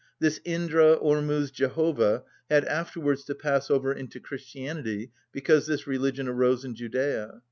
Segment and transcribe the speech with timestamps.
[0.19, 7.39] This Indra‐Ormuzd‐Jehovah had afterwards to pass over into Christianity, because this religion arose in Judæa.